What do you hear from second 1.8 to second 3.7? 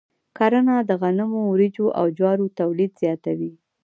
او جوارو تولید زیاتوي.